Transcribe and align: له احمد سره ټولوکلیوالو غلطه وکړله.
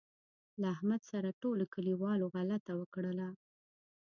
له 0.61 0.67
احمد 0.75 1.01
سره 1.11 1.37
ټولوکلیوالو 1.41 2.25
غلطه 2.35 2.73
وکړله. 2.77 3.27